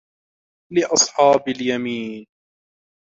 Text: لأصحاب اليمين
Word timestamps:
لأصحاب 0.73 1.49
اليمين 1.49 2.25